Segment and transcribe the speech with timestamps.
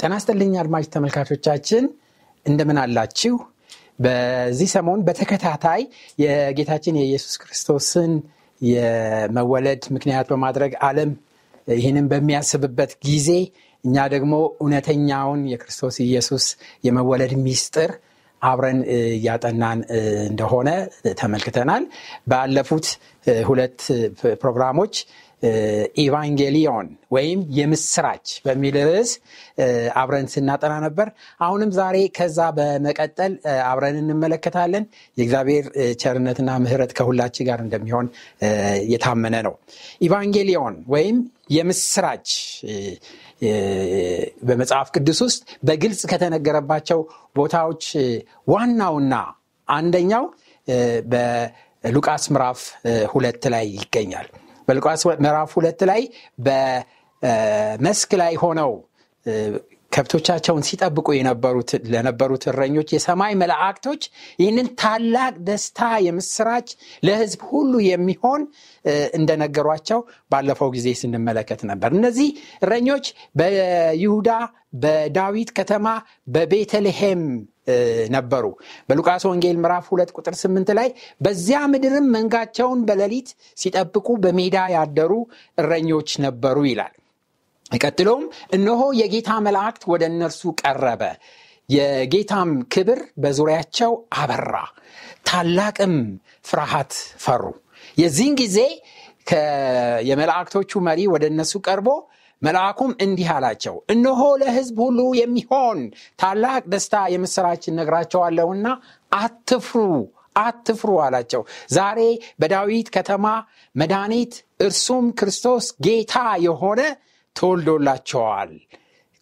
[0.00, 1.84] ጤና ይስጥልኝ አድማጭ ተመልካቾቻችን
[2.46, 3.34] እንደምን አላችሁ?
[4.00, 5.82] በዚህ ሰሞን በተከታታይ
[6.22, 8.12] የጌታችን የኢየሱስ ክርስቶስን
[8.60, 11.10] የመወለድ ምክንያት በማድረግ አለም
[11.74, 13.28] ይህንን በሚያስብበት ጊዜ
[13.84, 16.46] እኛ ደግሞ እውነተኛውን የክርስቶስ ኢየሱስ
[16.84, 17.92] የመወለድ ሚስጥር
[18.42, 19.80] አብረን እያጠናን
[20.30, 20.68] እንደሆነ
[21.20, 21.84] ተመልክተናል።
[22.30, 22.86] ባለፉት
[23.48, 23.80] ሁለት
[24.42, 24.94] ፕሮግራሞች
[26.02, 29.10] ኢቫንጌሊዮን ወይም የምስራች በሚል ርዕስ
[30.00, 31.08] አብረን ስናጠና ነበር።
[31.40, 33.32] አሁንም ዛሬ ከዛ በመቀጠል
[33.68, 34.84] አብረን እንመለከታለን።
[35.18, 35.66] የእግዚአብሔር
[36.02, 38.08] ቸርነትና ምህረት ከሁላችን ጋር እንደሚሆን
[38.92, 39.54] የታመነ ነው።
[40.06, 41.18] ኢቫንጌሊዮን ወይም
[41.50, 42.28] የምስራች
[44.42, 47.00] በመጽሐፍ ቅዱስ ውስጥ በግልጽ ከተነገረባቸው
[47.36, 47.84] ቦታዎች
[48.48, 49.14] ዋናውና
[49.68, 50.24] አንደኛው
[51.12, 52.60] በሉቃስ ምዕራፍ
[53.12, 54.28] ሁለት ላይ ይገኛል
[54.70, 56.02] በሉቃስ ምዕራፍ ሁለት ላይ
[56.46, 58.72] በመስክ ላይ ሆነው
[59.92, 64.02] ከብቶቻቸውን ሲጠብቁ የነበሩት ለነበሩት እረኞች የሰማይ መላእክቶች
[64.42, 66.68] ይህንን ታላቅ ደስታ የምስራች
[67.06, 68.42] ለህዝብ ሁሉ የሚሆን
[69.18, 70.00] እንደነገሯቸው
[70.30, 72.28] ባለፈው ጊዜ ስንመለከት ነበር። እነዚህ
[72.64, 73.06] እረኞች
[73.40, 74.30] በይሁዳ
[74.82, 75.86] በዳዊት ከተማ
[76.28, 77.22] በቤተልሔም
[78.14, 78.44] ነበሩ።
[78.88, 80.88] በሉቃስ ወንጌል ምዕራፍ ሁለት ቁጥር ስምንት ላይ
[81.24, 85.12] በዚያ ምድርም መንጋቸውን በሌሊት ሲጠብቁ በሜዳ ያደሩ
[85.58, 86.94] እረኞች ነበሩ ይላል
[87.70, 91.02] ቀጥሎም እነሆ የጌታ መላእክት ወደ እነርሱ ቀረበ።
[91.68, 94.54] የጌታም ክብር በዙሪያቸው አበራ።
[95.28, 95.94] ታላቅም
[96.44, 96.92] ፍርሃት
[97.24, 97.42] ፈሩ።
[97.96, 98.58] የዚህን ጊዜ
[100.08, 101.88] የመላእክቶቹ መሪ ወደ እነሱ ቀርቦ
[102.42, 105.78] መልአኩም እንዲህ አላቸው እነሆ ለህዝብ ሁሉ የሚሆን
[106.18, 108.66] ታላቅ ደስታ የምስራችን ነግራቸዋለሁና
[109.12, 109.82] አትፍሩ
[110.36, 112.00] አትፍሩ አላቸው። ዛሬ
[112.40, 113.26] በዳዊት ከተማ
[113.74, 116.14] መድኃኒት እርሱም ክርስቶስ ጌታ
[116.46, 116.80] የሆነ
[117.36, 118.52] ተወልዶላቸዋል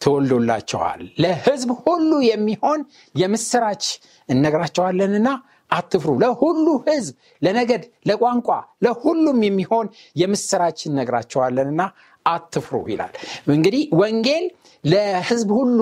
[0.00, 2.80] ተወልዶላቸዋል። ለህዝብ ሁሉ የሚሆን
[3.14, 3.84] የምስራች
[4.28, 5.28] እነግራቸዋለንና
[5.70, 8.48] አትፍሩ። ለሁሉ ህዝብ ለነገድ ለቋንቋ
[8.84, 9.86] ለሁሉም የሚሆን
[10.16, 11.82] የምስራች እነግራቸዋለንና
[12.26, 13.12] አትፍሩ ይላል።
[13.50, 14.46] እንግዲህ ወንጌል
[14.84, 15.80] ለህዝብ ሁሉ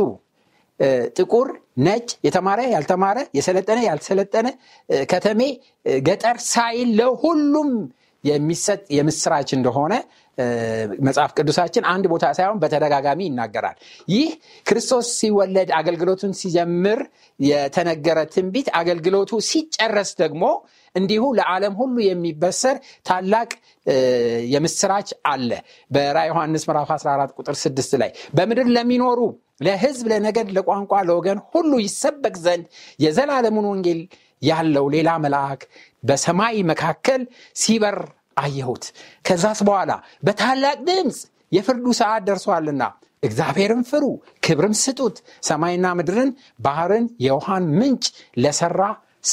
[1.19, 1.49] ጥቁር
[1.81, 4.49] ነጭ የተማረ ያልተማረ የሰለጠነ ያልሰለጠነ
[5.13, 5.41] ከተሜ
[6.03, 7.71] ገጠር ሳይል ለሁሉም
[8.25, 9.95] የሚሰጥ የምስራች እንደሆነ
[11.07, 13.77] መጽሐፍ ቅዱሳችን አንድ ቦታ ሳይሆን በተደጋጋሚ ይናገራል።
[14.09, 14.29] ይህ
[14.67, 17.01] ክርስቶስ ሲወለድ አገልግሎቱን ሲጀምር
[17.41, 20.45] የተነገረ ትንቢት አገልግሎቱ ሲጨረስ ደግሞ
[20.95, 22.77] እንዲሁ ለዓለም ሁሉ የሚበሰር
[23.07, 23.51] ታላቅ
[24.53, 25.51] የምስራች አለ።
[25.91, 29.21] በራ ዮሐንስ ምዕራፍ 14 ቁጥር 6 ላይ በምድር ለሚኖሩ
[29.67, 32.65] ለህዝብ ለነገድ ለቋንቋ ለወገን ሁሉ ይሰበክ ዘንድ
[32.99, 34.01] የዘላለሙን ወንጌል
[34.43, 35.61] ያለው ሌላ መልአክ
[36.05, 37.23] በሰማይ መካከል
[37.57, 37.97] ሲበር
[38.37, 38.85] አየሁት።
[39.25, 39.93] ከዛስ በኋላ
[40.23, 41.19] በታላቅ ድምፅ
[41.53, 42.83] የፍርዱ ሰዓት ደርሷልና
[43.23, 44.05] እግዚአብሔርን ፍሩ
[44.45, 46.31] ክብርም ስጡት ሰማይና ምድርን
[46.61, 48.05] ባህርን የውሃን ምንጭ
[48.43, 48.81] ለሰራ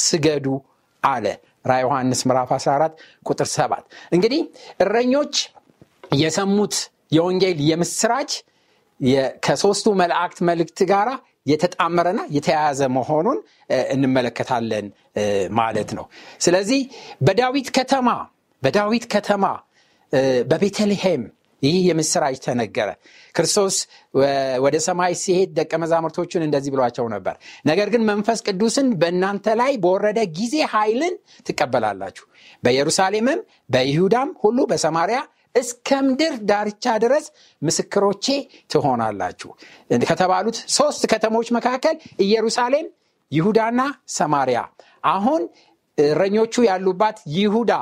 [0.00, 0.46] ስገዱ
[1.02, 1.26] አለ።
[1.64, 4.40] ራ ዮሐንስ ምዕራፍ 14 ቁጥር 7 እንግዲህ
[4.84, 5.34] እረኞች
[6.22, 6.74] የሰሙት
[7.12, 8.32] የወንጌል የምስራች
[9.44, 11.08] ከሶስቱ መላእክት መልእክት ጋር
[11.46, 13.38] የተጣመረና የተያያዘ መሆኑን
[13.94, 14.86] እንመለከታለን
[15.58, 16.04] ማለት ነው።
[16.40, 16.80] ስለዚህ
[17.20, 18.08] በዳዊት ከተማ
[18.64, 19.44] በዳዊት ከተማ
[20.50, 21.22] በቤተልሔም
[21.62, 22.88] ይህ የምስራች ተነገረ።
[23.34, 23.76] ክርስቶስ
[24.64, 27.34] ወደ ሰማይ ሲሄድ ደቀ መዛሙርቶቹን እንደዚህ ብሏቸው ነበር።
[27.66, 31.14] ነገር ግን መንፈስ ቅዱስን በእናንተ ላይ በወረደ ጊዜ ኃይልን
[31.46, 32.26] ትቀበላላችሁ።
[32.62, 33.40] በኢየሩሳሌምም
[33.70, 35.20] በይሁዳም ሁሉ በሰማሪያ
[35.54, 37.24] እስከ ምድር ዳርቻ ድረስ
[37.62, 38.26] ምስክሮቼ
[38.70, 39.50] ትሆናላችሁ።
[40.06, 42.86] ከተባሉት ሶስት ከተሞች መካከል ኢየሩሳሌም
[43.32, 43.80] ይሁዳና
[44.16, 44.58] ሰማሪያ
[45.08, 45.42] አሁን
[45.98, 47.72] እረኞቹ ያሉባት ይሁዳ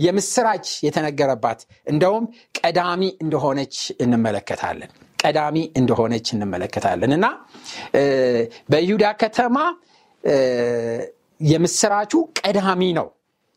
[0.00, 2.24] የምስራች የተነገረባት። እንደውም
[2.58, 7.26] ቀዳሚ እንደሆነች እንመለከታለን። ቀዳሚ እንደሆነች እንመለከታለን። እና
[8.72, 9.56] በይሁዳ ከተማ
[11.40, 13.08] የምስራቹ ቀዳሚ ነው።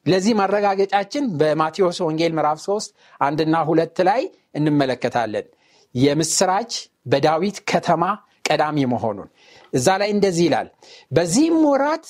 [0.05, 4.21] ለዚህ ማረጋገጫችን በማቴዎስ ወንጌል ምዕራፍ 3 አንድና ሁለት ላይ
[4.55, 5.47] እንመለከታለን።
[5.95, 6.71] የምስራች
[7.11, 8.03] በዳዊት ከተማ
[8.45, 9.29] ቀዳሚ መሆኑን።
[9.73, 10.67] እዛ ላይ እንደዚህ ይላል።
[11.11, 12.05] በዚህም ወራት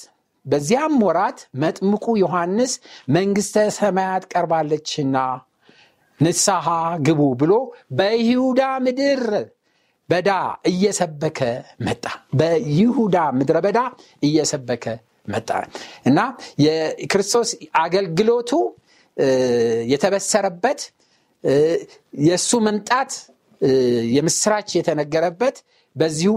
[0.47, 2.73] በዚያም ወራት መጥምቁ ዮሐንስ
[3.09, 5.17] መንግሥተ ሰማያት ቀርባለችና
[6.19, 6.67] ንስሐ
[7.07, 7.53] ግቡ ብሎ
[7.97, 9.23] በይሁዳ ምድር
[10.09, 10.29] በዳ
[10.69, 11.39] እየሰበከ
[11.88, 12.03] መጣ።
[12.39, 13.79] በይሁዳ ምድረ በዳ
[14.23, 14.85] እየሰበከ
[15.27, 15.49] መጣ
[16.09, 16.19] እና
[16.65, 17.49] የክርስቶስ
[17.81, 18.51] አገልግሎቱ
[19.91, 20.81] የተበሰረበት
[22.27, 23.11] የእሱ መምጣት
[24.15, 25.55] የምስራች የተነገረበት
[25.97, 26.31] በዚሁ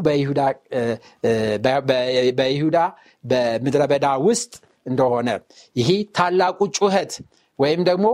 [2.38, 2.78] በይሁዳ
[3.24, 4.52] በምድረ በዳ ውስጥ
[4.86, 5.30] እንደሆነ
[5.76, 7.12] ይህ ታላቁ ጩኸት
[7.58, 8.06] ወይም ደግሞ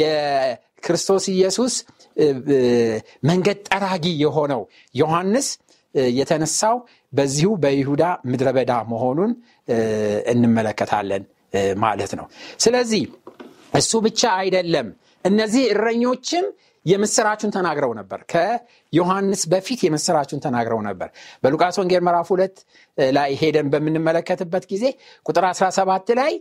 [0.00, 1.74] የክርስቶስ ኢየሱስ
[3.22, 4.62] መንገድ ጠራጊ የሆነው
[4.94, 5.48] ዮሐንስ
[6.14, 6.76] የተነሳው
[7.12, 9.32] በዚሁ በይሁዳ ምድረ በዳ መሆኑን
[10.32, 11.24] እንመለከታለን
[11.76, 12.26] ማለት ነው።
[12.58, 13.02] ስለዚህ
[13.74, 14.86] እሱ ብቻ አይደለም።
[15.24, 16.46] እነዚህ እረኞችም
[16.86, 21.08] የምስራቹን ተናግረው ነበር። ከዮሐንስ በፊት የምስራቹን ተናግረው ነበር።
[21.44, 22.56] በሉቃስ ወንጌል ምዕራፍ ሁለት
[23.12, 24.84] ላይ ሄደን በምንመለከትበት ጊዜ
[25.26, 26.32] ቁጥር 17 ላይ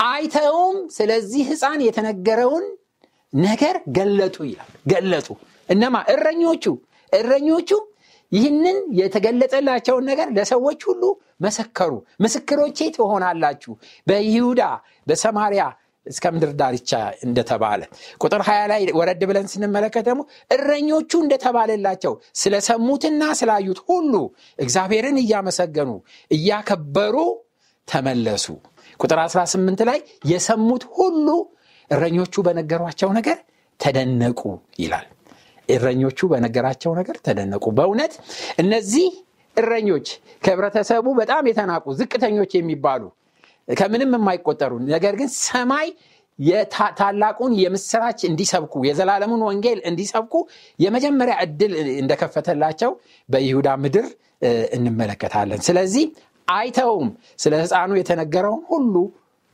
[0.00, 2.64] አይተውም ስለዚህ ሕፃን የተነገረውን
[3.32, 5.28] ነገር ገለጡ ይላል። ገለጡ
[5.68, 5.96] እነማ?
[6.12, 6.64] እረኞቹ
[7.12, 7.70] እረኞቹ
[8.32, 11.02] ይህንን የተገለጠላቸውን ነገር ለሰዎች ሁሉ
[11.40, 13.72] መሰከሩ። ምስክሮቼ ትሆናላችሁ
[14.06, 14.62] በይሁዳ
[15.06, 15.64] በሰማሪያ
[16.06, 16.90] እስከ ምድር ዳርቻ
[17.26, 17.80] እንደተባለ
[18.20, 24.14] ቁጥር 20 ላይ ወረድ ብለን ስንመለከት ደግሞ እረኞቹ እንደተባለላቸው ስለሰሙትና ስላዩት ሁሉ
[24.58, 25.90] እግዚአብሔርን እያመሰገኑ
[26.30, 27.16] እያከበሩ
[27.88, 28.46] ተመለሱ።
[29.00, 29.98] ቁጥር 18 ላይ
[30.32, 31.26] የሰሙት ሁሉ
[31.90, 33.38] እረኞቹ በነገሯቸው ነገር
[33.80, 34.40] ተደነቁ
[34.80, 35.06] ይላል።
[35.68, 38.14] እረኞቹ በነገራቸው ነገር ተደነቁ። በእውነት
[38.58, 39.06] እነዚህ
[39.56, 40.06] እረኞች
[40.44, 43.02] ከህብረተሰቡ በጣም የተናቁ ዝቅተኞች የሚባሉ
[43.68, 45.88] ከምንም የማይቆጠሩ ነገር ግን ሰማይ
[46.98, 50.34] ታላቁን የምስራች እንዲሰብኩ የዘላለሙን ወንጌል እንዲሰብኩ
[50.78, 52.92] የመጀመሪያ እድል እንደከፈተላቸው
[53.28, 54.06] በይሁዳ ምድር
[54.76, 56.06] እንመለከታለን። ስለዚህ
[56.48, 57.10] አይተውም
[57.42, 58.94] ስለ ህፃኑ የተነገረውን ሁሉ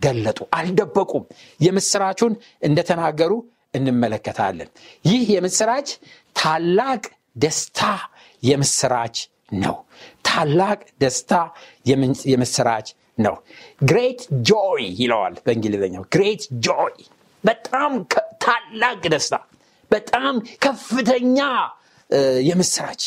[0.01, 1.25] ገለጡ፣ አልደበቁም።
[1.61, 3.33] የምስራቹን እንደተናገሩ
[3.75, 4.69] እንመለከታለን።
[5.05, 5.89] ይህ የምስራች
[6.37, 7.03] ታላቅ
[7.37, 7.81] ደስታ
[8.43, 9.17] የምስራች
[9.57, 9.77] ነው።
[10.25, 11.33] ታላቅ ደስታ
[12.33, 12.89] የምስራች
[13.21, 13.37] ነው።
[13.83, 16.97] great joy ይለዋል በእንግሊዝኛው። great joy
[17.45, 17.93] በጣም
[18.45, 19.35] ታላቅ ደስታ፣
[19.91, 20.35] በጣም
[20.65, 21.39] ከፍተኛ
[22.49, 23.03] የምስራች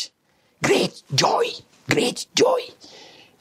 [0.62, 1.48] great joy
[1.88, 2.64] great joy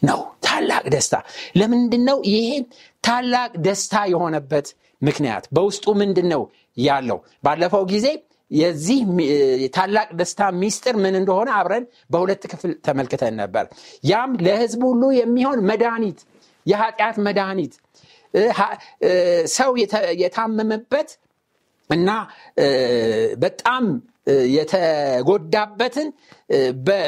[0.01, 1.15] ነው። ታላቅ ደስታ
[1.55, 2.49] ለምንድን ነው ይሄ
[3.03, 4.67] ታላቅ ደስታ የሆነበት
[5.01, 5.43] ምክንያት?
[5.55, 6.41] በውስጡ ምንድን ነው
[6.77, 7.17] ያለው?
[7.45, 8.07] ባለፈው ጊዜ
[8.51, 8.99] የዚህ
[9.75, 13.65] ታላቅ ደስታ ሚስጥር ምን እንደሆነ አብረን በሁለት ክፍል ተመልክተን ነበር።
[14.03, 16.19] ያም ለህዝብ ሁሉ የሚሆን መድኃኒት
[16.65, 17.73] የኃጢአት መድኃኒት
[19.57, 19.71] ሰው
[20.21, 21.09] የታመመበት
[21.89, 22.09] እና
[23.37, 23.85] በጣም
[24.57, 26.07] የተጎዳበትን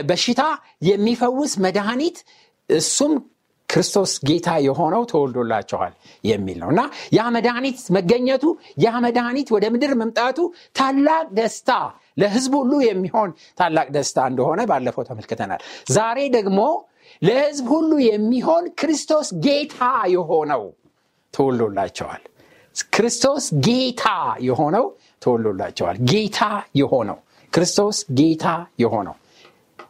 [0.09, 0.41] በሽታ
[0.89, 2.17] የሚፈውስ መድኃኒት
[2.69, 3.13] እሱም
[3.69, 5.93] ክርስቶስ ጌታ የሆነው ተወልዶላቸዋል
[6.23, 6.81] የሚል ነው እና
[7.13, 8.43] ያ መድኃኒት መገኘቱ
[8.83, 10.37] ያ መድኃኒት ወደ ምድር መምጣቱ
[10.75, 11.71] ታላቅ ደስታ
[12.17, 16.59] ለህዝብ ሁሉ የሚሆን ታላቅ ደስታ እንደሆነ ባለፈው ተመልክተናል። ዛሬ ደግሞ
[17.21, 19.79] ለህዝብ ሁሉ የሚሆን ክርስቶስ ጌታ
[20.15, 20.63] የሆነው
[21.33, 22.23] ተወሎላቸዋል።
[22.93, 24.03] ክርስቶስ ጌታ
[24.41, 24.85] የሆነው
[25.21, 26.39] ተወሎላቸዋል። ጌታ
[26.75, 27.17] የሆነው
[27.53, 28.45] ክርስቶስ ጌታ
[28.79, 29.15] የሆነው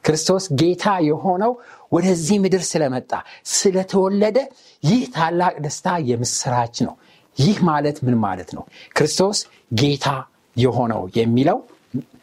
[0.06, 1.52] ክርስቶስ ጌታ የሆነው
[1.92, 3.12] ወደዚህ ምድር ስለመጣ
[3.54, 4.38] ስለተወለደ
[4.84, 6.96] ይህ ታላቅ ደስታ የምስራች ነው።
[7.38, 8.64] ይህ ማለት ምን ማለት ነው?
[8.96, 9.38] ክርስቶስ
[9.74, 10.08] ጌታ
[10.56, 11.58] የሆነው የሚለው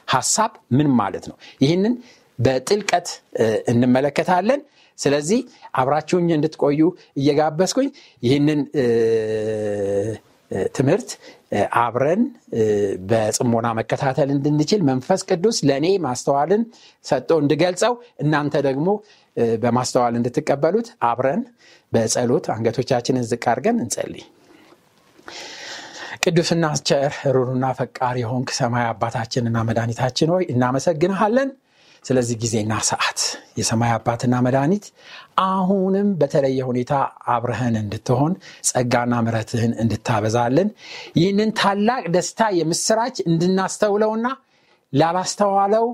[0.06, 1.36] ሐሳብ ምን ማለት ነው?
[1.60, 1.94] ይህንን
[2.38, 3.08] በጥልቀት
[3.72, 4.60] እንመለከታለን።
[5.02, 5.40] ስለዚህ
[5.80, 6.80] አብራችሁኝ እንድትቆዩ
[7.20, 7.88] እየጋበዝኩኝ
[8.22, 8.60] ይህንን
[10.76, 11.10] ትምህርት
[11.82, 12.22] አብረን
[13.10, 16.62] በጽሞና መከታተል እንድንችል መንፈስ ቅዱስ ለእኔ ማስተዋልን
[17.04, 17.92] ሰጥቶ እንድገልጸው
[18.24, 18.88] እናንተ ደግሞ
[19.62, 21.42] በማስተዋል እንድትቀበሉት አብረን
[21.92, 24.24] በጸሎት አንገቶቻችንን ዝቅ አድርገን እንጸልይ።
[26.24, 31.48] ቅዱስና ቸር ሩሩና ፈቃሪ የሆንክ ሰማይ አባታችንና መድኃኒታችን ሆይ እናመሰግንሃለን።
[32.04, 33.20] ስለዚህ ጊዜና ሰዓት
[33.58, 34.84] የሰማይ አባትና መድኃኒት
[35.44, 36.92] አሁንም በተለየ ሁኔታ
[37.34, 38.32] አብረህን እንድትሆን
[38.70, 40.68] ጸጋና ምረትህን እንድታበዛልን
[41.20, 44.26] ይህንን ታላቅ ደስታ የምስራች እንድናስተውለውና
[44.92, 45.86] ላላስተዋለው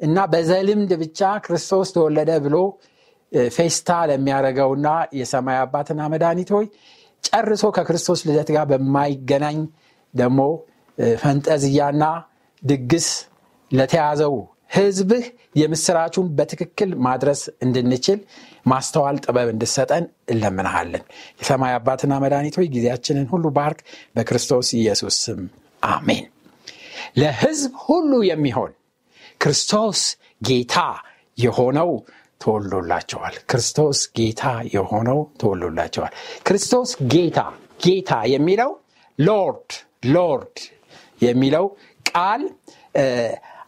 [0.00, 2.56] እና በዘልምድ ብቻ ክርስቶስ ተወለደ ብሎ
[3.54, 6.66] ፌስታ ለሚያደርገውና የሰማይ አባትና መድኃኒት ሆይ
[7.24, 9.58] ጨርሶ ከክርስቶስ ልደት ጋር በማይገናኝ
[10.14, 10.40] ደግሞ
[11.18, 12.04] ፈንጠዝያና
[12.62, 13.06] ድግስ
[13.70, 14.34] ለተያዘው
[14.70, 18.18] ህዝብህ የምስራቹን በትክክል ማድረስ እንድንችል
[18.66, 21.04] ማስተዋል ጥበብ እንድሰጠን እለምንሃለን።
[21.40, 23.80] የሰማይ አባትና መድኃኒት ሆይ ጊዜያችንን ሁሉ ባርክ፣
[24.16, 25.42] በክርስቶስ ኢየሱስ ስም
[25.88, 26.24] አሜን።
[27.16, 28.72] ለህዝብ ሁሉ የሚሆን
[29.40, 30.00] ክርስቶስ
[30.42, 30.76] ጌታ
[31.38, 31.90] የሆነው
[32.40, 34.42] ተወልዶላቸዋል። ክርስቶስ ጌታ
[34.74, 36.12] የሆነው ተወልዶላቸዋል።
[36.46, 37.38] ክርስቶስ ጌታ
[37.84, 38.72] ጌታ የሚለው
[39.18, 39.70] Lord
[40.14, 40.56] Lord
[41.20, 41.66] የሚለው
[42.06, 42.42] ቃል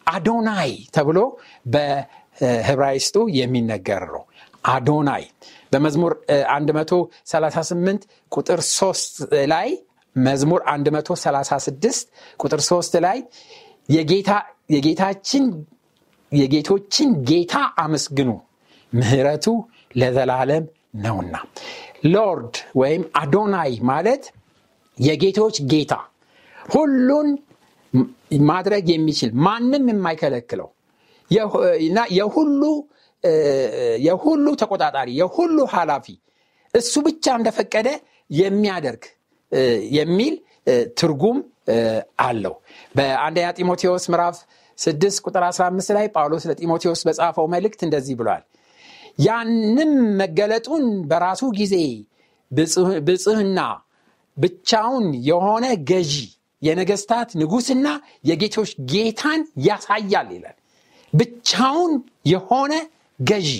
[0.06, 1.18] አዶናይ ተብሎ
[1.66, 4.22] በዕብራይስጡ የሚነገር ነው።
[4.68, 5.24] አዶናይ
[5.72, 6.12] በመዝሙር
[6.58, 9.20] 138 ቁጥር 3
[9.52, 9.68] ላይ
[10.16, 12.10] መዝሙር 136
[12.40, 13.18] ቁጥር 3 ላይ
[14.74, 15.44] የጌቶችን
[16.32, 18.30] የጌቶችን ጌታ አመስግኑ
[18.92, 19.46] ምህረቱ
[19.96, 20.64] ለዘላለም
[20.96, 21.36] ነውና
[22.06, 24.24] Lord ወይም አዶናይ ማለት
[24.98, 25.94] የጌቶች ጌታ
[26.56, 27.28] ሁሉን
[28.48, 30.68] ማድረግ የሚችል ማንም የማይከለክለው
[32.18, 32.62] የሁሉ
[34.06, 36.06] የሁሉ ተቆጣጣሪ የሁሉ ኃላፊ
[36.74, 37.88] እሱ ብቻ እንደፈቀደ
[38.30, 39.04] የሚያደርግ
[39.96, 40.34] የሚል
[40.98, 41.38] ትርጉም
[42.24, 42.54] አለው።
[42.94, 44.36] በአንደኛ ጢሞቴዎስ ምዕራፍ
[44.78, 48.42] 6 ቁጥር 15 ላይ ጳውሎስ ለጢሞቴዎስ በጻፈው መልእክት እንደዚህ ብሏል።
[49.26, 51.74] ያንም መገለጡን በራሱ ጊዜ
[53.06, 53.60] ብጽህና
[54.36, 56.14] ብቻውን የሆነ ገዢ
[56.62, 57.86] የነገስታት ንጉስና
[58.24, 60.56] የጌቶች ጌታን ያሳያል ይላል።
[61.12, 61.92] ብቻውን
[62.26, 62.72] የሆነ
[63.20, 63.50] ገዢ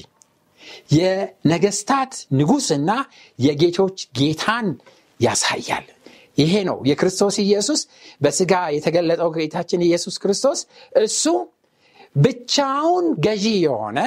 [0.97, 2.91] የነገስታት ንጉስና
[3.39, 4.69] የጌቶች ጌታን
[5.21, 5.87] ያሳያል።
[6.39, 7.81] ይሄ ነው የክርስቶስ ኢየሱስ
[8.21, 10.61] በስጋ የተገለጠው ጌታችን ኢየሱስ ክርስቶስ።
[11.01, 11.23] እሱ
[12.17, 13.99] ብቻውን ገዢ የሆነ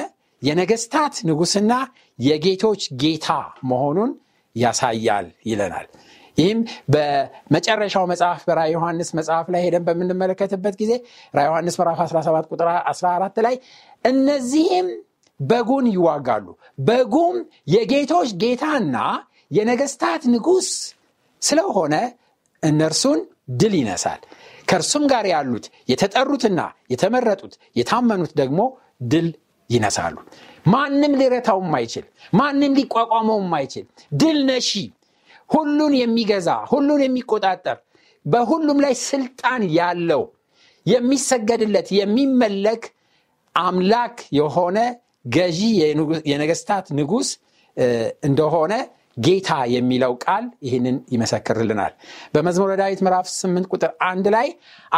[0.42, 1.72] የነገስታት ንጉስና
[2.18, 3.28] የጌቶች ጌታ
[3.62, 4.12] መሆኑን
[4.56, 5.86] ያሳያል ይለናል
[6.38, 6.60] ይህም
[6.92, 10.92] በመጨረሻው መጽሐፍ በራ ዮሐንስ መጽሐፍ ላይ ሄደን በምንመለከትበት ጊዜ
[11.34, 13.56] ራ ዮሐንስ ምዕራፍ 17 ቁጥር 14 ላይ
[14.04, 14.88] እነዚህም
[15.40, 16.46] በጉን ይዋጋሉ።
[16.86, 17.36] በጉም
[17.74, 18.96] የጌቶች ጌታና
[19.50, 20.68] የነገስታት ንጉስ
[21.42, 21.94] ስለሆነ
[22.62, 23.20] እነርሱን
[23.60, 24.20] ድል ይነሳል።
[24.68, 26.60] ከእርሱም ጋር ያሉት የተጠሩትና
[26.92, 28.60] የተመረጡት የታመኑት ደግሞ
[29.12, 29.28] ድል
[29.70, 30.16] ይነሳሉ።
[30.66, 34.70] ማንም ሊረታው ማይችል ማንም ሊቋቋመው ማይችል ድል ነሺ
[35.50, 37.78] ሁሉን የሚገዛ ሁሉን የሚቆጣጠር
[38.26, 40.22] በሁሉም ላይ ስልጣን ያለው
[40.86, 42.82] የሚሰገድለት የሚመለክ
[43.54, 44.78] አምላክ የሆነ
[45.34, 45.60] ገዢ
[46.30, 47.28] የነገስታት ንጉስ
[48.22, 48.72] እንደሆነ
[49.16, 51.92] ጌታ የሚለው ቃል ይህንን ይመሰክርልናል።
[52.34, 54.48] በመዝሙረ ዳዊት ምዕራፍ 8 ቁጥር አንድ ላይ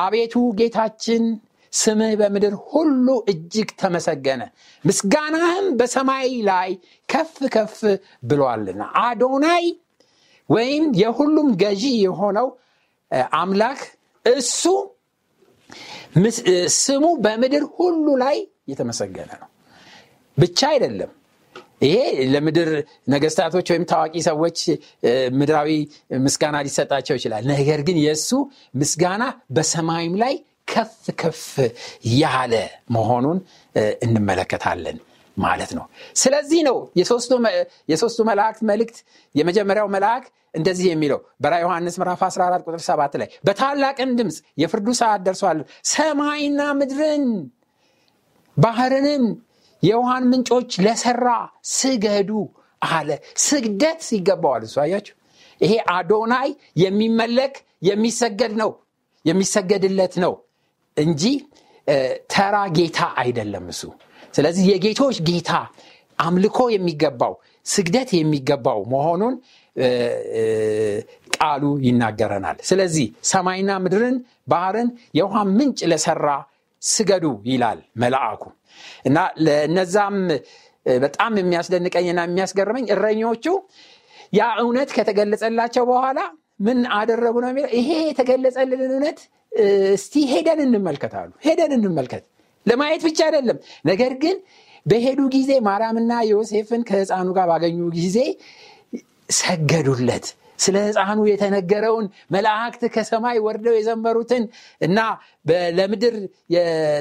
[0.00, 1.24] አቤቱ ጌታችን
[1.72, 4.42] ስምህ በምድር ሁሉ እጅግ ተመሰገነ
[4.84, 6.70] ምስጋናህም በሰማይ ላይ
[7.08, 7.78] ከፍ ከፍ
[8.22, 9.64] ብሏልና። አዶናይ
[10.48, 12.48] ወይም የሁሉም ገዢ የሆነው
[13.38, 13.80] አምላክ
[14.24, 14.62] እሱ
[16.76, 18.36] ስሙ በምድር ሁሉ ላይ
[18.68, 19.48] የተመሰገነ ነው።
[20.38, 21.10] ብቻ አይደለም።
[21.82, 21.94] ይሄ
[22.32, 22.68] ለምድር
[23.08, 24.58] ነገስታቶች ወይም ታዋቂ ሰዎች
[25.32, 25.70] ምድራዊ
[26.20, 28.28] ምስጋና ሊሰጣቸው ይችላል። ነገር ግን የእሱ
[28.74, 30.34] ምስጋና በሰማይም ላይ
[30.68, 31.42] ከፍ ከፍ
[32.18, 32.54] ያለ
[32.90, 33.38] መሆኑን
[34.04, 34.98] እንመለከታለን
[35.36, 35.84] ማለት ነው።
[36.16, 36.76] ስለዚህ ነው
[37.88, 38.98] የሶስቱ መላእክት መልእክት
[39.34, 40.24] የመጀመሪያው መልአክ
[40.54, 45.60] እንደዚህ የሚለው በራ ዮሐንስ ምዕራፍ 14 ቁጥር 7 ላይ በታላቅን ድምፅ የፍርዱ ሰዓት ደርሷል።
[45.92, 47.24] ሰማይና ምድርን
[48.56, 49.24] ባህርንም
[49.82, 51.28] የውሃን ምንጮች ለሰራ
[51.72, 52.30] ስገዱ
[52.82, 53.08] አለ።
[53.44, 55.14] ስግደት ይገባዋል። እሱ አያችሁ?
[55.60, 56.48] ይሄ አዶናይ
[56.82, 57.54] የሚመለክ
[57.88, 58.70] የሚሰገድ ነው
[59.24, 60.32] የሚሰገድለት ነው
[60.96, 61.22] እንጂ
[62.32, 63.82] ተራ ጌታ አይደለም እሱ
[64.34, 65.50] ስለዚህ የጌቶች ጌታ
[66.18, 67.34] አምልኮ የሚገባው
[67.66, 69.34] ስግደት የሚገባው መሆኑን
[71.36, 74.16] ቃሉ ይናገረናል። ስለዚህ ሰማይና ምድርን
[74.48, 76.26] ባህርን የውሃ ምንጭ ለሰራ
[76.82, 78.42] ስገዱ ይላል መልአኩ።
[79.08, 80.16] እና ለእነዛም
[81.00, 83.44] በጣም የሚያስደንቀኝና የሚያስገርመኝ እረኞቹ
[84.32, 86.20] ያ እውነት ከተገለጸላቸው በኋላ
[86.60, 87.70] ምን አደረጉ ነው የሚለው?
[87.78, 89.18] ይሄ የተገለጸልን እውነት
[89.94, 92.24] እስቲ ሄደን እንመልከታሉ ሄደን እንመልከት
[92.66, 94.36] ለማየት ብቻ አይደለም። ነገር ግን
[94.86, 98.16] በሄዱ ጊዜ ማርያምና ዮሴፍን ከህፃኑ ጋር ባገኙ ጊዜ
[99.38, 100.26] ሰገዱለት።
[100.58, 104.42] ስለ ህፃኑ የተነገረውን መላእክት ከሰማይ ወርደው የዘመሩትን
[104.80, 104.98] እና
[105.78, 106.14] ለምድር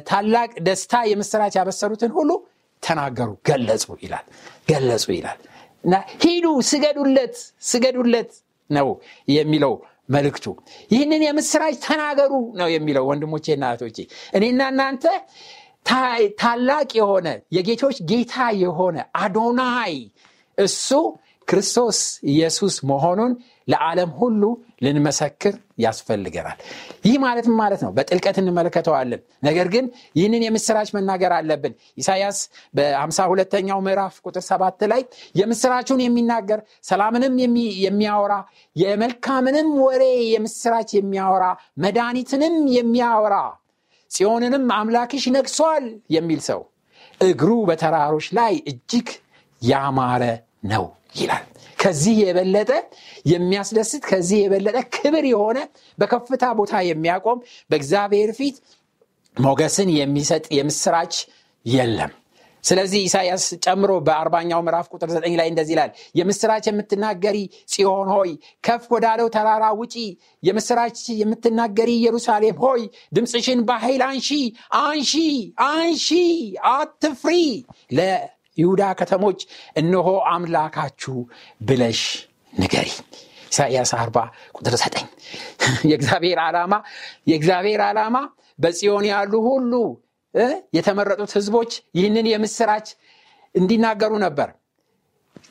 [0.10, 2.30] ታላቅ ደስታ የምስራች ያበሰሩትን ሁሉ
[2.84, 4.26] ተናገሩ። ገለጹ ይላል
[4.70, 5.40] ገለጹ ይላል።
[5.84, 8.32] እና ሂዱ ስገዱለት ስገዱለት
[8.70, 8.88] ነው
[9.32, 9.74] የሚለው
[10.12, 10.46] መልክቱ
[10.92, 13.98] ይህንን የምስራች ተናገሩ ነው የሚለው ወንድሞቼና እህቶቼ።
[14.38, 15.06] እኔና እናንተ
[16.42, 19.96] ታላቅ የሆነ የጌቶች ጌታ የሆነ አዶናይ
[20.58, 20.90] እሱ
[21.48, 22.00] ክርስቶስ
[22.32, 23.32] ኢየሱስ መሆኑን
[23.68, 24.44] ለዓለም ሁሉ
[24.82, 26.58] ልንመሰክር ያስፈልገናል።
[27.06, 29.86] ይህ ማለት ማለት ነው በጥልቀት እንመለከተዋለን። ነገር ግን
[30.16, 32.40] ይህንን የምስራች መናገር አለብን። ኢሳያስ
[32.74, 35.04] በአምሳ ሁለተኛው ምዕራፍ ቁጥር ሰባት ላይ
[35.36, 37.36] የምስራቹን የሚናገር ሰላምንም
[37.86, 38.36] የሚያወራ
[38.76, 41.46] የመልካምንም ወሬ የምስራች የሚያወራ
[41.86, 43.36] መድኃኒትንም የሚያወራ
[44.12, 46.62] ጽዮንንም አምላክሽ ነግሷል የሚል ሰው
[47.22, 49.10] እግሩ በተራሮች ላይ እጅግ
[49.62, 50.24] ያማረ
[50.66, 50.86] ነው
[51.16, 51.46] ይላል።
[51.82, 52.72] ከዚህ የበለጠ
[53.32, 55.60] የሚያስደስት ከዚህ የበለጠ ክብር የሆነ
[55.98, 58.58] በከፍታ ቦታ የሚያቆም በእግዚአብሔር ፊት
[59.38, 61.16] ሞገስን የሚሰጥ የምስራች
[61.66, 62.12] የለም።
[62.64, 67.38] ስለዚህ ኢሳያስ ጨምሮ በአርባኛው ምዕራፍ ቁጥር ዘጠኝ ላይ እንደዚህ ይላል የምስራች የምትናገሪ
[67.72, 68.32] ጽዮን ሆይ
[68.64, 69.96] ከፍ ወዳለው ተራራ ውጪ
[70.44, 72.84] የምስራች የምትናገሪ ኢየሩሳሌም ሆይ
[73.16, 74.30] ድምፅሽን በኃይል አንሺ
[74.82, 75.14] አንሺ
[75.70, 76.08] አንሺ
[76.74, 77.36] አትፍሪ
[78.62, 79.40] ለይሁዳ ከተሞች
[79.76, 81.16] እነሆ አምላካችሁ
[81.62, 82.02] ብለሽ
[82.54, 82.90] ንገሪ።
[83.48, 84.24] ኢሳያስ 40
[84.58, 85.00] ቁጥር 9
[85.90, 86.74] የእግዚአብሔር ዓላማ
[87.30, 88.18] የእግዚአብሔር ዓላማ
[88.60, 89.74] በጽዮን ያሉ ሁሉ
[90.76, 92.88] የተመረጡት ህዝቦች ይህንን የምስራች
[93.56, 94.50] እንዲናገሩ ነበር።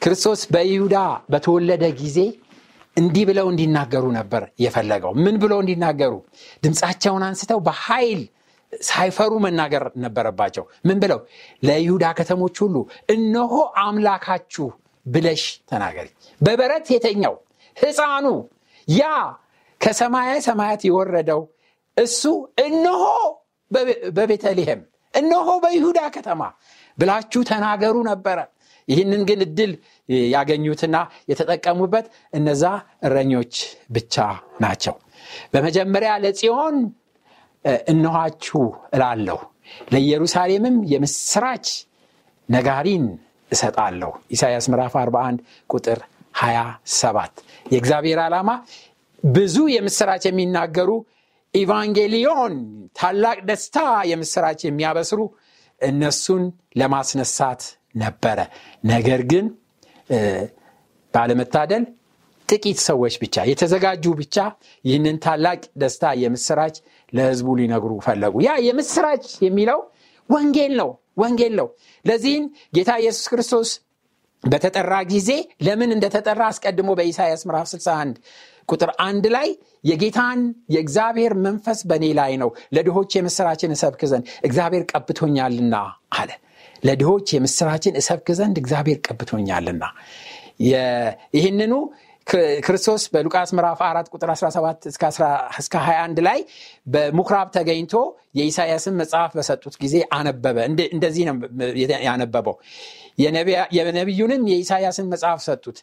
[0.03, 0.97] ክርስቶስ በይሁዳ
[1.33, 2.19] በተወለደ ጊዜ
[2.97, 6.13] እንዲህ ብለው እንዲናገሩ ነበር የፈለገው። ምን ብለው እንዲናገሩ?
[6.65, 8.23] ድምፃቸውን አንስተው በኃይል
[8.83, 11.21] ሳይፈሩ መናገር ነበረባቸው። ምን ብለው?
[11.63, 12.77] ለይሁዳ ከተሞች ሁሉ
[13.09, 14.67] እነሆ አምላካችሁ
[15.07, 16.09] ብለሽ ተናገሪ።
[16.41, 17.35] በበረት የተኛው
[17.77, 18.27] ህፃኑ
[18.89, 19.03] ያ
[19.81, 21.43] ከሰማያ ሰማያት የወረደው
[21.97, 22.23] እሱ
[22.61, 23.03] እነሆ
[24.17, 24.81] በቤተልሔም
[25.15, 26.43] እነሆ በይሁዳ ከተማ
[26.99, 28.39] ብላችሁ ተናገሩ ነበረ።
[28.89, 29.73] ይህንን ግን እድል
[30.33, 30.97] ያገኙትና
[31.29, 32.63] የተጠቀሙበት እነዛ
[33.05, 33.55] እረኞች
[33.91, 34.17] ብቻ
[34.61, 34.95] ናቸው።
[35.53, 36.77] በመጀመሪያ ለጽዮን
[37.89, 38.63] እነኋችሁ
[38.93, 39.39] እላለሁ።
[39.93, 41.67] ለኢየሩሳሌምም የምስራች
[42.49, 43.05] ነጋሪን
[43.51, 45.41] እሰጣለሁ። ኢሳያስ ምዕራፍ 41
[45.71, 45.99] ቁጥር
[46.41, 48.51] 27 የእግዚአብሔር ዓላማ
[49.29, 50.91] ብዙ የምስራች የሚናገሩ
[51.55, 52.55] ኢቫንጌሊዮን
[52.95, 53.79] ታላቅ ደስታ
[54.11, 55.21] የምስራች የሚያበስሩ
[55.81, 56.43] እነሱን
[56.77, 57.63] ለማስነሳት
[57.97, 58.39] ነበረ።
[58.85, 59.47] ነገር ግን
[61.15, 61.85] ባለመታደል
[62.49, 64.37] ጥቂት ሰዎች ብቻ የተዘጋጁ ብቻ
[64.85, 66.77] ይህንን ታላቅ ደስታ የምስራች
[67.13, 69.81] ለህዝቡ ሊነግሩ ፈለጉ። ያ የምስራች የሚለው
[70.29, 71.69] ወንጌል ነው ወንጌል ነው።
[72.05, 72.45] ለዚህም
[72.77, 73.71] ጌታ ኢየሱስ ክርስቶስ
[74.45, 75.31] በተጠራ ጊዜ
[75.67, 78.21] ለምን እንደተጠራ አስቀድሞ በኢሳያስ ምዕራፍ 61
[78.69, 79.49] ቁጥር አንድ ላይ
[79.85, 80.41] የጌታን
[80.75, 85.75] የእግዚአብሔር መንፈስ በእኔ ላይ ነው ለድሆች የምስራችን እሰብክ ዘንድ እግዚአብሔር ቀብቶኛልና
[86.19, 86.31] አለ።
[86.83, 89.85] ለድሆች የምስራችን እሰብክ ዘንድ እግዚአብሔር ቀብቶኛልና።
[91.37, 91.73] ይህንኑ
[92.65, 94.87] ክርስቶስ በሉቃስ ምዕራፍ 4 ቁጥር 17
[95.59, 96.41] እስከ 21 ላይ
[96.87, 97.95] በምኩራብ ተገኝቶ
[98.39, 100.57] የኢሳያስን መጽሐፍ በሰጡት ጊዜ አነበበ።
[100.91, 101.37] እንደዚህ ነው
[102.07, 102.57] ያነበበው።
[103.79, 105.79] የነቢዩንም የኢሳያስን መጽሐፍ ሰጡት።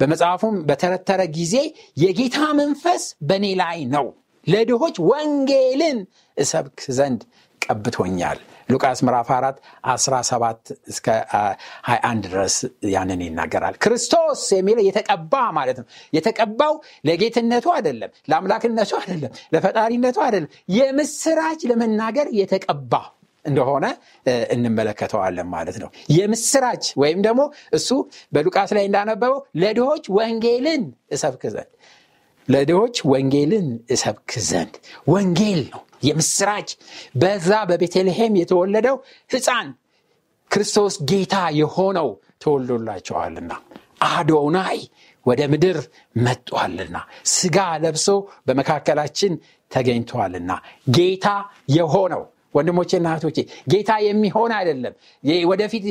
[0.00, 1.56] በመጽሐፉም በተረተረ ጊዜ
[2.04, 4.08] የጌታ መንፈስ በእኔ ላይ ነው
[4.46, 5.98] ለድሆች ወንጌልን
[6.36, 7.20] እሰብክ ዘንድ
[7.62, 8.38] ቀብቶኛል
[8.70, 12.56] ሉቃስ ምዕራፍ 4 17 እስከ 21 ድረስ
[12.90, 16.74] ያንን ይናገራል። ክርስቶስ የሚለው የተቀባ ማለት ነው። የተቀባው
[17.08, 22.92] ለጌትነቱ አይደለም ለአምላክነቱ አይደለም ለፈጣሪነቱ አይደለም። የምስራች ለመናገር የተቀባ
[23.44, 23.86] እንደሆነ
[24.54, 27.88] እንመለከተዋለን ማለት ነው። የምስራች ወይም ደግሞ እሱ
[28.32, 31.70] በሉቃስ ላይ እንዳነበበው ለድሆች ወንጌልን እሰብክ ዘንድ
[32.48, 34.74] ለድሆች ወንጌልን እሰብክ ዘንድ።
[35.08, 36.70] ወንጌል ነው የምስራች
[37.14, 38.96] በዛ በቤተልሔም የተወለደው
[39.30, 39.68] ህፃን
[40.50, 42.08] ክርስቶስ ጌታ የሆነው
[42.44, 43.52] ተወልዶላቸዋልና
[44.08, 44.78] አዶናይ
[45.26, 45.78] ወደ ምድር
[46.16, 46.96] መጧልና
[47.32, 48.06] ስጋ ለብሶ
[48.46, 49.32] በመካከላችን
[49.70, 50.52] ተገኝተዋልና
[50.90, 51.26] ጌታ
[51.76, 52.22] የሆነው
[52.54, 54.94] ወንድሞቼና እህቶቼ ጌታ የሚሆን አይደለም።
[55.50, 55.84] ወደፊት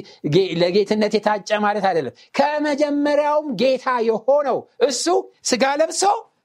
[0.62, 5.06] ለጌትነት የታጨ ማለት አይደለም። ከመጀመሪያውም ጌታ የሆነው እሱ
[5.44, 6.02] ስጋ ለብሶ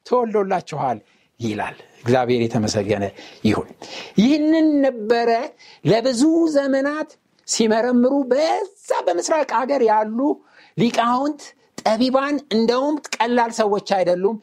[0.09, 0.98] ተወልዶላችኋል
[1.47, 3.05] ይላል። እግዚአብሔር የተመሰገነ
[3.45, 3.69] ይሁን።
[4.21, 5.31] ይህንን ነበረ
[5.85, 6.23] ለብዙ
[6.57, 7.11] ዘመናት
[7.49, 10.19] ሲመረምሩ በዛ በምስራቅ ሀገር ያሉ
[10.77, 11.41] ሊቃውንት
[11.83, 14.37] ጠቢባን እንደውም ቀላል ሰዎች አይደሉም።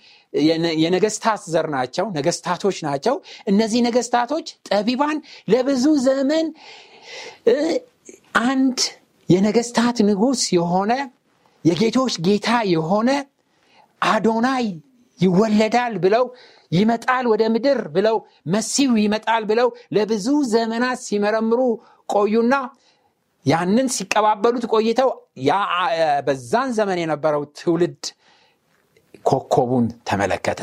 [0.83, 3.15] የነገስታት ዘር ናቸው ነገስታቶች ናቸው።
[3.47, 5.17] እነዚህ ነገስታቶች ጠቢባን
[5.49, 6.47] ለብዙ ዘመን
[8.45, 8.79] አንድ
[9.29, 10.93] የነገስታት ንጉስ የሆነ
[11.65, 13.09] የጌቶች ጌታ የሆነ
[14.01, 14.65] አዶናይ
[15.19, 16.23] ይወለዳል ብለው
[16.71, 18.17] ይመጣል ወደ ምድር ብለው
[18.53, 21.59] መሲው ይመጣል ብለው ለብዙ ዘመናት ሲመረምሩ
[22.09, 22.53] ቆዩና
[23.45, 25.09] ያንን ሲቀባበሉት ቆይተው
[26.27, 28.01] በዛን ዘመን የነበረው ትውልድ
[29.25, 30.61] ኮከቡን ተመለከተ።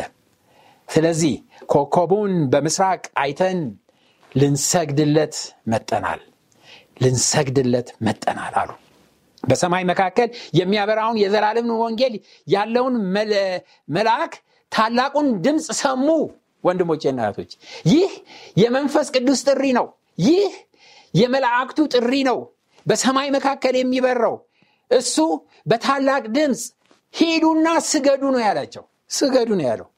[0.88, 1.34] ስለዚህ
[1.72, 3.58] ኮከቡን በምስራቅ አይተን
[4.34, 5.36] ልንሰግድለት
[5.72, 6.20] መጠናል
[7.02, 8.70] ልንሰግድለት መጠናል አሉ።
[9.44, 12.14] በሰማይ መካከል የሚያበራውን የዘላለምን ወንጌል
[12.46, 12.94] ያለውን
[13.88, 14.32] መልአክ
[14.72, 16.06] ታላቁን ድምፅ ሰሙ
[16.64, 17.50] ወንድሞቼና እህቶች።
[17.92, 18.10] ይህ
[18.62, 19.86] የመንፈስ ቅዱስ ጥሪ ነው።
[20.18, 20.52] ይህ
[21.14, 22.38] የመላእክቱ ጥሪ ነው።
[22.86, 24.34] በሰማይ መካከል የሚበረው
[24.90, 25.16] እሱ
[25.70, 26.62] በታላቅ ድምፅ
[27.14, 28.84] ሂዱና ስገዱ ነው ያላቸው።
[29.16, 29.88] ስገዱ ነው ያለው።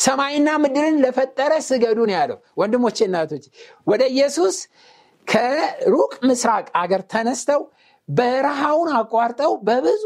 [0.00, 3.44] ሰማይና ምድርን ለፈጠረ ስገዱ ነው ያለው። ወንድሞቼና እህቶች
[3.86, 4.56] ወደ ኢየሱስ
[5.28, 7.60] ከሩቅ ምስራቅ አገር ተነስተው
[8.08, 10.04] በረሃውን አቋርጠው በብዙ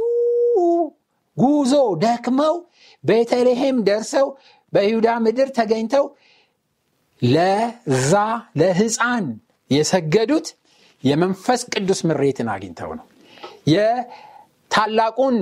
[1.36, 2.54] ጉዞ ደክመው
[3.04, 4.26] ቤተልሔም ደርሰው
[4.72, 6.04] በይሁዳ ምድር ተገኝተው
[7.22, 8.12] ለዛ
[8.60, 9.26] ለህፃን
[9.70, 10.48] የሰገዱት
[11.04, 13.06] የመንፈስ ቅዱስ ምሬትን አግኝተው ነው።
[13.74, 15.36] የታላቁን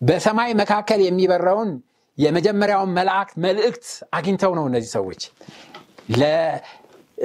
[0.00, 1.70] በሰማይ መካከል የሚበረውን
[2.18, 3.84] የመጀመሪያውን መልአክ መልእክት
[4.16, 5.20] አግኝተው ነው እነዚህ ሰዎች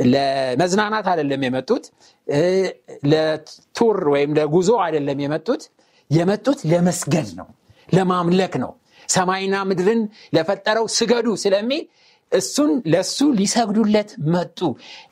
[0.08, 1.84] ለመዝናናት አይደለም የመጡት
[3.12, 5.64] ለቱር ወይም ለጉዞ አይደለም የመጡት
[6.10, 7.48] የመጡት ለመስገድ ነው
[7.90, 8.72] ለማምለክ ነው።
[9.10, 10.02] ሰማይና ምድርን
[10.36, 11.84] ለፈጠረው ስገዱ ስለሚል
[12.32, 14.60] እሱን ለሱ ሊሰግዱለት መጡ።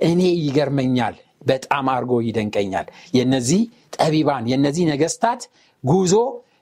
[0.03, 1.15] እኔ ይገርመኛል
[1.47, 3.62] በጣም አድርጎ ይደንቀኛል። የነዚህ
[3.97, 5.41] ጠቢባን የነዚህ ነገስታት
[5.83, 6.13] ጉዞ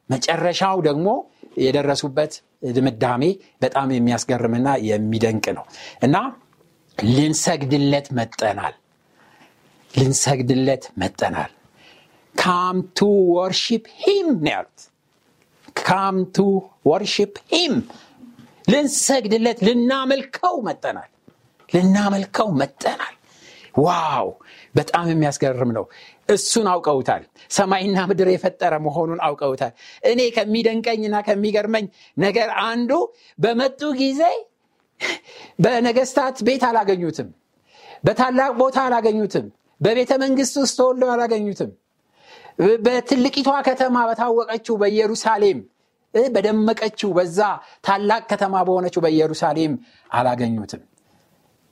[0.09, 1.07] መጨረሻው ደግሞ
[1.57, 2.33] የደረሱበት
[2.75, 3.23] ድምዳሜ
[3.61, 5.65] በጣም የሚያስገርምና የሚደንቅ ነው።
[6.03, 6.15] እና
[6.97, 8.73] ልንሰግድለት መጠናል
[9.93, 11.51] ልንሰግድለት መጥተናል።
[12.35, 12.77] come
[13.35, 14.81] worship him ነው ያሉት
[15.81, 16.45] come to
[16.85, 17.73] worship him
[18.67, 21.09] ልንሰግድለት ልናመልከው መጥተናል።
[21.69, 23.15] ልናመልከው መጥተናል።
[23.79, 24.27] wow!
[24.75, 25.85] በጣም የሚያስገርም ነው።
[26.29, 31.85] እሱን አውቀውታል። ሰማይና ምድር የፈጠረ መሆኑን አውቀውታል። እኔ ከሚደንቀኝና ከሚገርመኝ
[32.17, 32.91] ነገር አንዱ
[33.39, 34.21] በመጡ ጊዜ
[35.59, 37.29] በነገስታት ቤት አላገኙትም።
[38.03, 39.47] በታላቅ ቦታ አላገኙትም።
[39.81, 41.71] በቤተ መንግስት ውስጥ ተወልደው አላገኙትም።
[42.85, 45.59] በትልቂቷ ከተማ በታወቀችው በኢየሩሳሌም
[46.29, 47.39] በደመቀችው በዛ
[47.83, 49.73] ታላቅ ከተማ በሆነችው በኢየሩሳሌም
[50.11, 50.81] አላገኙትም።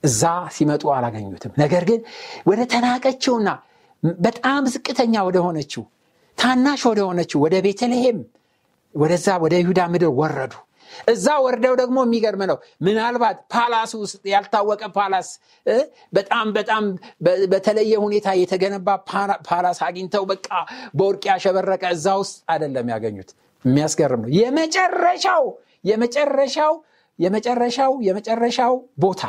[0.02, 0.22] እዛ
[0.54, 2.00] ሲመጡ አላገኙትም። ነገር ግን
[2.46, 3.48] ወደ ተናቀችውና
[4.22, 5.82] በጣም ዝቅተኛ ወደሆነችው
[6.38, 8.18] ታናሽ ወደሆነችው ወደ ቤተልሔም
[8.94, 10.52] ወደዛ ወደ ይሁዳ ምድር ወረዱ።
[11.10, 15.28] እዛ ወርደው ደግሞ የሚገርም ነው። ምናልባት ፓላስ ውስጥ ያልታወቀ ፓላስ
[16.12, 16.84] በጣም በጣም
[17.52, 18.88] በተለየ ሁኔታ የተገነባ
[19.48, 20.48] ፓላስ አግኝተው በቃ
[20.96, 23.30] በወርቅ ያሸበረቀ እዛ ውስጥ አይደለም ያገኙት
[23.64, 25.44] የሚያስገርም ነው። የመጨረሻው
[25.84, 26.74] የመጨረሻው
[27.18, 29.22] የመጨረሻው የመጨረሻው ቦታ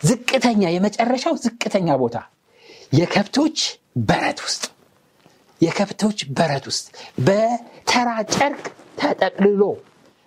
[0.00, 2.16] ዝቅተኛ የመጨረሻው ዝቅተኛ ቦታ
[2.92, 3.58] የከብቶች
[4.08, 4.64] በረት ውስጥ
[5.60, 6.86] የከብቶች በረት ውስጥ
[7.26, 8.64] በተራ ጨርቅ
[9.00, 9.62] ተጠቅልሎ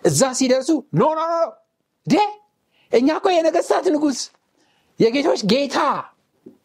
[0.04, 0.70] እዛ ሲደርሱ
[1.00, 1.36] no no no
[2.06, 2.16] ዴ
[2.92, 4.20] እኛ እኮ የነገስታት ንጉስ
[5.00, 5.78] የጌቶች ጌታ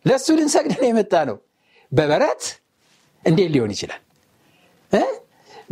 [0.10, 1.38] ለእሱ ልንሰግድ ነው የመጣነው
[1.92, 2.44] በበረት
[3.24, 4.02] እንዴት ሊሆን ይችላል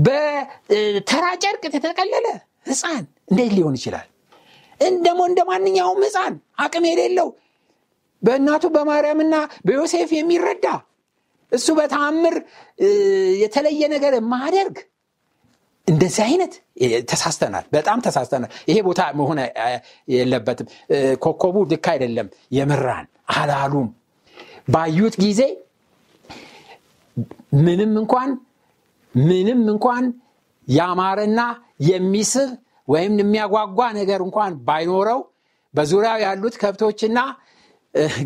[0.02, 2.28] በተራ ጨርቅ የተጠቀለለ
[2.70, 4.08] ህፃን እንዴት ሊሆን ይችላል?
[4.82, 6.34] እንደም እንደ ማንኛውም ህፃን
[6.64, 7.28] አቅም የሌለው
[8.22, 9.36] በእናቱ በማርያምና
[9.68, 10.66] በዮሴፍ የሚረዳ
[11.52, 12.36] እሱ በተአምር
[13.44, 14.78] የተለየ ነገር ማደርግ
[15.88, 16.54] እንደዚህ አይነት
[17.12, 19.40] ተሳስተናል በጣም ተሳስተናል። ይሄ ቦታ መሆን
[20.14, 20.68] የለበትም።
[21.24, 23.90] ኮከቡ ልክ አይደለም። የምራን አላሉም።
[24.70, 25.42] ባዩት ጊዜ
[27.60, 28.30] ምንም እንኳን
[29.16, 30.06] ምንም እንኳን
[30.68, 31.42] ያማረና
[31.90, 32.50] የሚስብ
[32.88, 35.20] ወይም የሚያጓጓ ነገር እንኳን ባይኖረው
[35.74, 37.20] በዙሪያው ያሉት ከብቶችና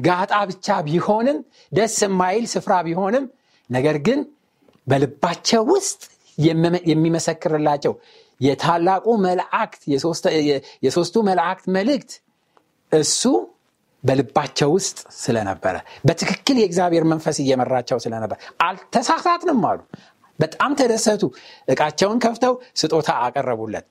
[0.07, 1.37] ጋጣ ብቻ ቢሆንም
[1.71, 3.25] ደስ የማይል ስፍራ ቢሆንም
[3.69, 4.19] ነገር ግን
[4.87, 6.01] በልባቸው ውስጥ
[6.91, 7.93] የሚመሰክርላቸው
[8.41, 9.81] የታላቁ መላእክት
[10.85, 12.11] የሶስቱ መላእክት መልእክት
[12.91, 13.21] እሱ
[14.03, 15.75] በልባቸው ውስጥ ስለነበረ
[16.07, 19.79] በትክክል የእግዚአብሔር መንፈስ እየመራቸው ስለነበር አልተሳሳትንም አሉ
[20.39, 21.23] በጣም ተደሰቱ።
[21.67, 23.85] እቃቸውን ከፍተው ስጦታ አቀረቡለት።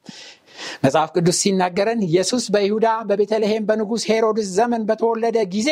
[0.84, 5.70] መጽሐፍ ቅዱስ ሲናገረን ኢየሱስ በይሁዳ በቤተልሔም በንጉሥ ሄሮድስ ዘመን በተወለደ ጊዜ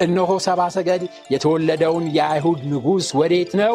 [0.00, 3.74] እነሆ ሰባ ሰገድ የተወለደውን የአይሁድ ንጉሥ ወዴት ነው?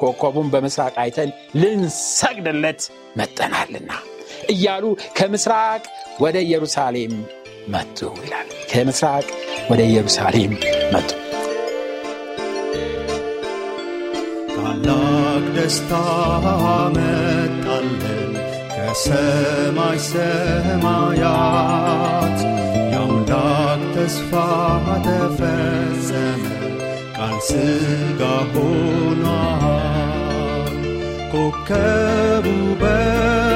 [0.00, 1.30] ኮከቡን በምስራቅ አይተን
[1.60, 2.82] ልንሰግድለት
[3.16, 3.90] መጠናልና
[4.50, 4.84] እያሉ
[5.18, 5.82] ከምስራቅ
[6.20, 7.14] ወደ ኢየሩሳሌም
[7.68, 9.26] መጡ ይላል። ከምስራቅ
[9.70, 10.52] ወደ ኢየሩሳሌም
[10.94, 11.10] መጡ
[15.69, 15.91] ታላቅ ደስታ
[16.95, 18.31] መጣለን
[18.73, 21.19] ከሰማይ ሰማያት
[22.91, 24.31] የአምላክ ተስፋ
[25.05, 26.43] ተፈጸመ
[27.17, 28.21] ቃል ሥጋ
[28.53, 29.21] ሆኗል
[31.33, 32.45] ኮከቡ
[32.81, 33.48] በርቷል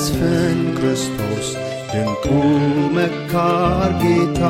[0.00, 1.46] ይመስገን ክርስቶስ
[1.90, 2.24] ድንቁ
[2.96, 4.42] መካር ጌታ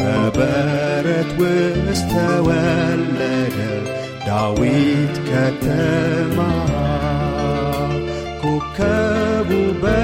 [0.00, 3.56] በበረት ውስጥ ተወለደ።
[4.26, 6.38] ዳዊት ከተማ
[8.42, 9.50] ኮከቡ
[9.82, 9.94] በ